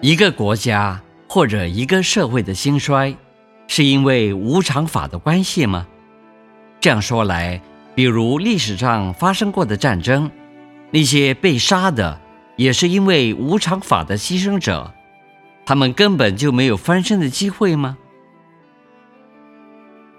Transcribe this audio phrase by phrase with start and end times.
[0.00, 3.16] 一个国家或者一个社会的兴衰，
[3.66, 5.88] 是因为无常法的关系吗？
[6.80, 7.60] 这样说来，
[7.96, 10.30] 比如历史上发生过的战争，
[10.92, 12.20] 那些被杀的
[12.54, 14.94] 也是因为无常法的牺牲者，
[15.66, 17.98] 他们根本就没有翻身的机会吗？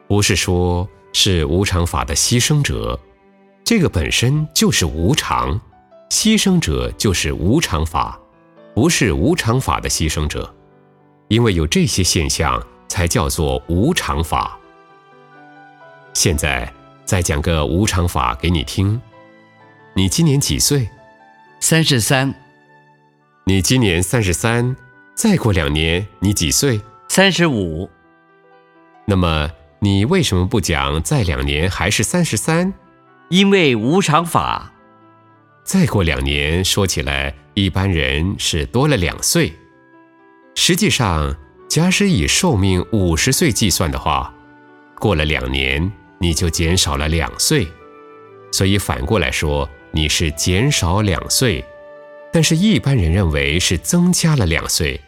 [0.09, 2.99] 不是说是无常法的牺牲者，
[3.63, 5.57] 这个本身就是无常，
[6.09, 8.19] 牺牲者就是无常法。
[8.79, 10.55] 不是无常法的牺牲者，
[11.27, 14.57] 因为有这些现象，才叫做无常法。
[16.13, 19.01] 现在再讲个无常法给你听。
[19.95, 20.87] 你今年几岁？
[21.59, 22.33] 三十三。
[23.47, 24.73] 你今年三十三，
[25.13, 26.79] 再过两年你几岁？
[27.09, 27.89] 三十五。
[29.05, 32.73] 那么你为什么不讲再两年还是三十三？
[33.27, 34.71] 因为无常法。
[35.69, 37.31] 再过两年，说起来。
[37.53, 39.53] 一般人是多了两岁，
[40.55, 41.35] 实际上，
[41.67, 44.33] 假使以寿命五十岁计算的话，
[44.95, 47.67] 过了两年你就减少了两岁，
[48.51, 51.63] 所以反过来说你是减少两岁，
[52.33, 54.99] 但是一般人认为是增加了两岁，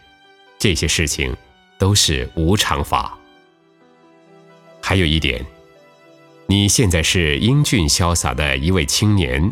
[0.59, 1.35] 这些事情
[1.79, 3.17] 都是无常法。
[4.79, 5.43] 还有一点，
[6.45, 9.51] 你现在是英俊潇洒的一位青年，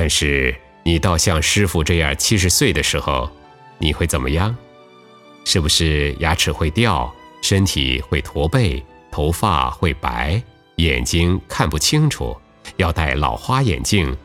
[0.00, 0.56] 但是。
[0.82, 3.30] 你到像师傅这样七十岁的时候，
[3.76, 4.56] 你会怎么样？
[5.44, 10.42] 是不是牙齿会掉，身体会驼背，头发会白，
[10.76, 12.34] 眼睛看不清楚，
[12.78, 14.16] 要戴老花眼镜，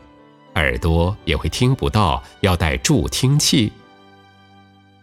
[0.54, 3.70] 耳朵也会听不到，要戴助听器？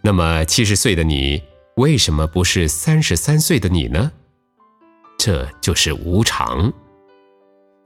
[0.02, 1.40] 那么七十岁的你，
[1.76, 4.12] 为什么不是三十三岁的你呢？
[5.20, 6.74] 这就是无常。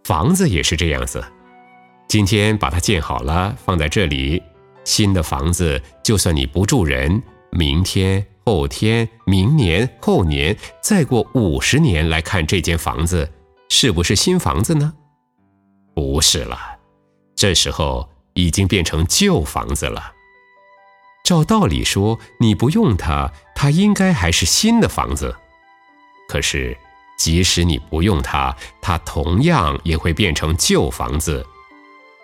[0.06, 1.22] 房子也是这样子。
[2.08, 4.42] 今天把它建好了，放在这里。
[4.86, 13.30] 新的房子，就算你不住人，明天、后天、明年、后年，再过五十年来看这间房子，
[13.68, 14.94] 是不是新房子呢？
[15.94, 16.58] 不是了，
[17.36, 20.14] 这时候已经变成旧房子了。
[21.26, 25.36] 照道理说，你不用它，它应该还是新的房子。
[26.30, 26.78] 可是，
[27.20, 31.46] 即使你不用它，它同样也会变成旧房子。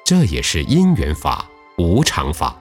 [0.06, 1.46] 这也是因缘法、
[1.78, 2.56] 无常法。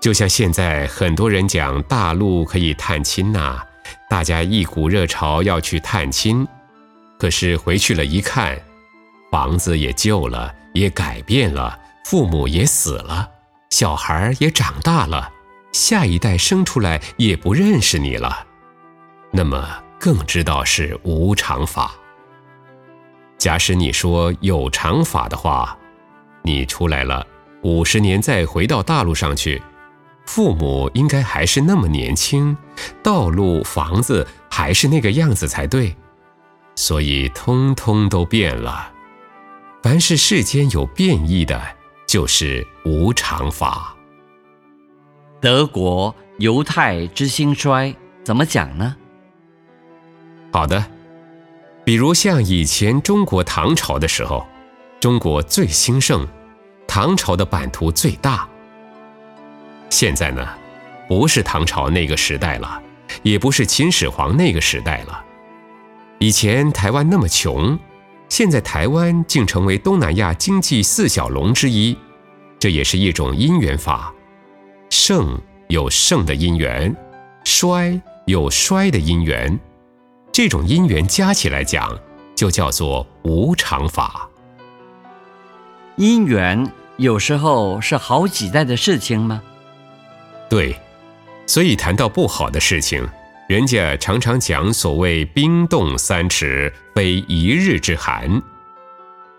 [0.00, 3.60] 就像现在很多人讲大陆可以探亲呐，
[4.08, 6.46] 大家一股热潮要去探亲，
[7.18, 8.58] 可是回去了一看，
[9.30, 13.30] 房子也旧了，也改变了，父母也死了，
[13.68, 15.30] 小孩也长大了，
[15.72, 18.46] 下一代生出来也不认识你了，
[19.30, 21.92] 那么更知道是无常法。
[23.40, 25.74] 假使你说有常法的话，
[26.42, 27.26] 你出来了
[27.62, 29.62] 五十年再回到大陆上去，
[30.26, 32.54] 父母应该还是那么年轻，
[33.02, 35.96] 道路、房子还是那个样子才对，
[36.76, 38.92] 所以通通都变了。
[39.82, 41.58] 凡是世间有变异的，
[42.06, 43.96] 就是无常法。
[45.40, 48.94] 德国犹太之兴衰怎么讲呢？
[50.52, 50.84] 好的。
[51.90, 54.46] 比如像以前中国唐朝的时候，
[55.00, 56.24] 中国最兴盛，
[56.86, 58.48] 唐朝的版图最大。
[59.88, 60.48] 现在呢，
[61.08, 62.80] 不是唐朝那个时代了，
[63.24, 65.20] 也不是秦始皇那个时代了。
[66.20, 67.76] 以前台湾那么穷，
[68.28, 71.98] 现在台湾竟成为东南亚经济四小龙之一，
[72.60, 74.14] 这也是一种因缘法。
[74.90, 75.36] 盛
[75.66, 76.94] 有盛的因缘，
[77.42, 79.58] 衰有衰的因缘。
[80.32, 81.98] 这种因缘加起来讲，
[82.36, 84.28] 就叫做无常法。
[85.96, 89.42] 因缘有时候是好几代的事情吗？
[90.48, 90.74] 对，
[91.46, 93.06] 所以谈到不好的事情，
[93.48, 98.42] 人家常常讲所谓“冰冻三尺，非一日之寒”。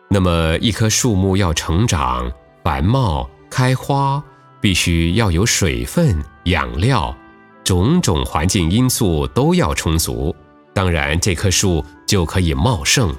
[0.08, 2.30] 那么一棵树木要成长、
[2.64, 4.22] 繁茂、开花，
[4.60, 7.16] 必须要有水分、养料，
[7.64, 10.36] 种种环境因素都要充足。
[10.74, 13.14] 当然，这棵树就可以茂盛。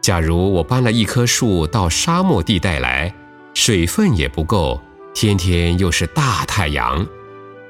[0.00, 3.12] 假如我搬了一棵树到沙漠地带来，
[3.54, 4.80] 水分也不够，
[5.14, 7.06] 天天又是大太阳，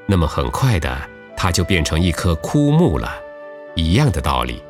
[0.07, 3.11] 那么很快的，它就变成一棵枯木了。
[3.75, 4.61] 一样的道理。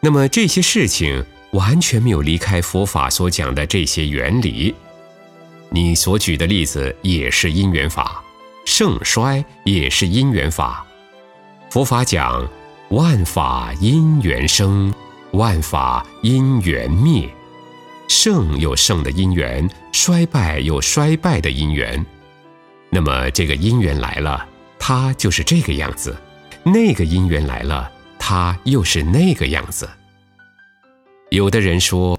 [0.00, 4.74] 那么这些事情完全没有离开佛法所讲的这些原理。
[5.70, 8.22] 你所举的例子也是因缘法，
[8.64, 10.84] 盛衰也是因缘法。
[11.70, 12.48] 佛法讲。
[12.90, 14.94] 万法因缘生，
[15.32, 17.28] 万法因缘灭。
[18.06, 22.04] 盛有盛的因缘，衰败有衰败的因缘。
[22.88, 24.46] 那么这个因缘来了，
[24.78, 26.12] 它就是这个样子；
[26.62, 27.90] 那个因缘来了，
[28.20, 29.88] 它又是那个样子。
[31.30, 32.16] 有的人说，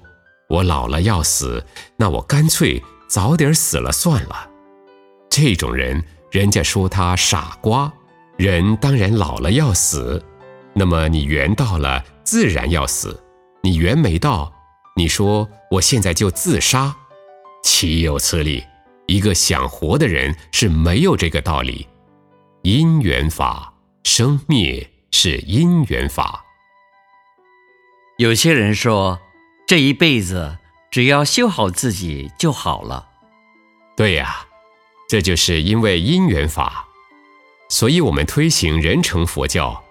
[0.50, 1.64] 我老了要死，
[1.96, 4.50] 那我干脆早点死了算了。
[5.30, 7.90] 这种人，人家说他傻瓜。
[8.36, 10.22] 人当然老了要死，
[10.78, 13.10] 那么你缘到了，自然要死；
[13.64, 14.52] 你缘没到，
[14.94, 16.94] 你说我现在就自杀，
[17.64, 18.64] 岂有此理？
[19.06, 21.88] 一个想活的人是没有这个道理。
[22.62, 23.72] 因缘法，
[24.04, 26.44] 生灭是因缘法。
[28.18, 29.18] 有些人说，
[29.66, 30.58] 这一辈子
[30.92, 33.08] 只要修好自己就好了。
[33.96, 34.46] 对呀，
[35.08, 36.86] 这就是因为因缘法。
[37.68, 39.82] 所以我们推行人成佛教，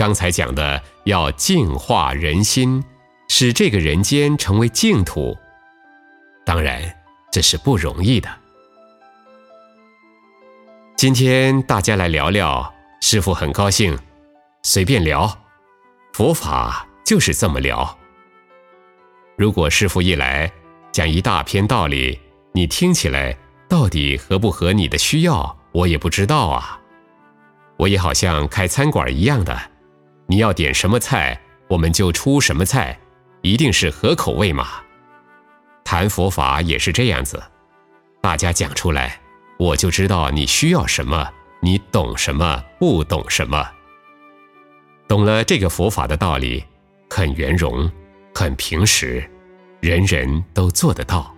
[0.00, 2.82] 刚才讲的要净化人心，
[3.28, 5.36] 使这个人间成为净土，
[6.42, 6.82] 当然
[7.30, 8.30] 这是不容易的。
[10.96, 13.94] 今天大家来聊聊，师傅很高兴，
[14.62, 15.38] 随便聊，
[16.14, 17.98] 佛法就是这么聊。
[19.36, 20.50] 如果师傅一来
[20.92, 22.18] 讲一大篇道理，
[22.52, 23.36] 你听起来
[23.68, 25.58] 到底合不合你的需要？
[25.72, 26.80] 我也不知道啊，
[27.76, 29.60] 我也好像开餐馆一样的，
[30.30, 31.36] 你要点什么菜，
[31.66, 32.96] 我们就出什么菜，
[33.42, 34.80] 一定是合口味嘛。
[35.82, 37.42] 谈佛法也是这样子，
[38.20, 39.20] 大家讲出来，
[39.58, 41.28] 我就知道你需要什么，
[41.58, 43.68] 你懂什么，不懂什么。
[45.08, 46.64] 懂了这个佛法的道理，
[47.10, 47.90] 很圆融，
[48.32, 49.28] 很平实，
[49.80, 51.34] 人人都做得到。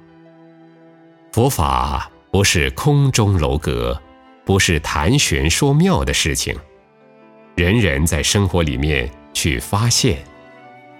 [1.33, 3.99] 佛法不是空中楼阁。
[4.45, 6.55] 不是谈玄说妙的事情，
[7.55, 10.19] 人人在生活里面去发现，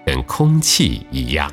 [0.05, 1.51] 跟空气一样。